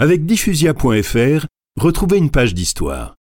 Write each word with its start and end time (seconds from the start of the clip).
Avec 0.00 0.26
diffusia.fr, 0.26 1.46
retrouvez 1.76 2.18
une 2.18 2.30
page 2.30 2.54
d'histoire. 2.54 3.16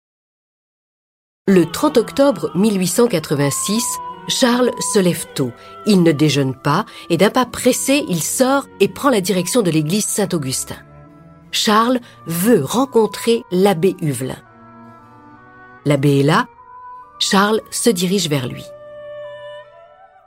Le 1.49 1.64
30 1.64 1.96
octobre 1.96 2.50
1886, 2.54 3.83
Charles 4.29 4.71
se 4.92 4.99
lève 4.99 5.25
tôt. 5.34 5.52
Il 5.86 6.02
ne 6.02 6.12
déjeune 6.12 6.54
pas 6.54 6.84
et 7.08 7.17
d'un 7.17 7.31
pas 7.31 7.47
pressé, 7.47 8.04
il 8.11 8.23
sort 8.23 8.68
et 8.80 8.89
prend 8.89 9.09
la 9.09 9.23
direction 9.23 9.62
de 9.62 9.70
l'église 9.70 10.04
Saint-Augustin. 10.04 10.77
Charles 11.50 11.98
veut 12.27 12.62
rencontrer 12.62 13.43
l'abbé 13.50 13.96
Huvelin. 14.02 14.36
L'abbé 15.86 16.20
est 16.20 16.24
là. 16.24 16.46
Charles 17.18 17.62
se 17.70 17.88
dirige 17.88 18.29
vers 18.29 18.48
lui. 18.48 18.64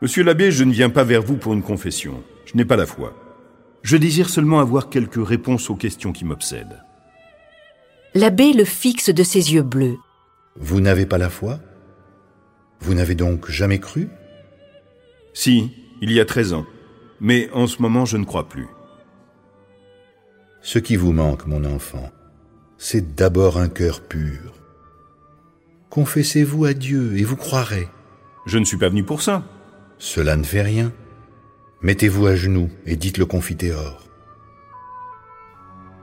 Monsieur 0.02 0.23
l'abbé, 0.23 0.52
je 0.52 0.63
ne 0.63 0.73
viens 0.73 0.89
pas 0.89 1.04
vers 1.04 1.21
vous 1.21 1.38
pour 1.38 1.54
une 1.54 1.61
confession. 1.61 2.23
Je 2.45 2.57
n'ai 2.57 2.66
pas 2.66 2.75
la 2.75 2.88
foi. 2.88 3.13
Je 3.82 3.98
désire 3.98 4.30
seulement 4.30 4.59
avoir 4.59 4.89
quelques 4.89 5.25
réponses 5.25 5.70
aux 5.70 5.75
questions 5.75 6.12
qui 6.12 6.25
m'obsèdent. 6.25 6.84
L'abbé 8.13 8.53
le 8.53 8.66
fixe 8.66 9.09
de 9.09 9.23
ses 9.23 9.53
yeux 9.53 9.63
bleus. 9.63 9.98
Vous 10.55 10.81
n'avez 10.81 11.05
pas 11.05 11.17
la 11.17 11.30
foi? 11.30 11.59
Vous 12.80 12.94
n'avez 12.94 13.16
donc 13.16 13.50
jamais 13.50 13.80
cru? 13.80 14.09
Si, 15.34 15.72
il 16.02 16.12
y 16.12 16.20
a 16.20 16.26
13 16.26 16.53
ans. 16.53 16.66
Mais 17.22 17.50
en 17.52 17.67
ce 17.67 17.81
moment, 17.81 18.05
je 18.05 18.17
ne 18.17 18.26
crois 18.26 18.48
plus. 18.50 18.67
Ce 20.61 20.80
qui 20.80 20.95
vous 20.95 21.11
manque, 21.11 21.45
mon 21.45 21.64
enfant, 21.66 22.11
c'est 22.77 23.16
d'abord 23.16 23.58
un 23.58 23.70
cœur 23.70 24.02
pur. 24.02 24.53
Confessez-vous 25.89 26.66
à 26.66 26.73
Dieu 26.73 27.17
et 27.17 27.23
vous 27.23 27.36
croirez. 27.36 27.88
Je 28.45 28.58
ne 28.58 28.66
suis 28.66 28.77
pas 28.77 28.89
venu 28.89 29.03
pour 29.03 29.22
ça. 29.22 29.44
Cela 29.98 30.36
ne 30.36 30.44
fait 30.44 30.61
rien. 30.61 30.91
Mettez-vous 31.81 32.27
à 32.27 32.35
genoux 32.35 32.69
et 32.85 32.95
dites 32.95 33.17
le 33.17 33.25
confiteor. 33.25 34.03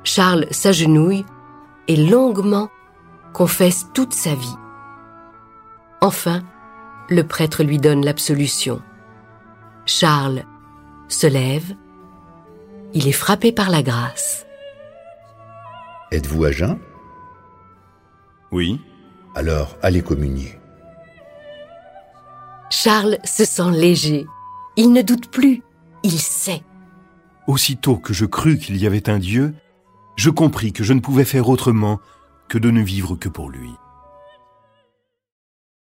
Charles 0.04 0.46
s'agenouille 0.50 1.26
et 1.88 1.96
longuement 1.96 2.70
confesse 3.34 3.88
toute 3.92 4.14
sa 4.14 4.34
vie. 4.34 4.56
Enfin, 6.00 6.42
le 7.10 7.22
prêtre 7.22 7.62
lui 7.62 7.78
donne 7.78 8.04
l'absolution. 8.04 8.80
Charles 9.84 10.44
se 11.08 11.26
lève. 11.26 11.74
Il 12.94 13.06
est 13.06 13.12
frappé 13.12 13.52
par 13.52 13.68
la 13.68 13.82
grâce. 13.82 14.46
Êtes-vous 16.10 16.44
à 16.44 16.52
jeun? 16.52 16.78
Oui. 18.50 18.80
Alors 19.34 19.76
allez 19.82 20.02
communier. 20.02 20.58
Charles 22.70 23.18
se 23.24 23.44
sent 23.44 23.70
léger. 23.72 24.26
Il 24.76 24.92
ne 24.92 25.02
doute 25.02 25.30
plus. 25.30 25.62
Il 26.08 26.20
sait. 26.20 26.62
Aussitôt 27.48 27.96
que 27.96 28.14
je 28.14 28.26
crus 28.26 28.64
qu'il 28.64 28.76
y 28.76 28.86
avait 28.86 29.10
un 29.10 29.18
Dieu, 29.18 29.56
je 30.14 30.30
compris 30.30 30.72
que 30.72 30.84
je 30.84 30.92
ne 30.92 31.00
pouvais 31.00 31.24
faire 31.24 31.48
autrement 31.48 31.98
que 32.48 32.58
de 32.58 32.70
ne 32.70 32.80
vivre 32.80 33.16
que 33.16 33.28
pour 33.28 33.50
lui. 33.50 33.70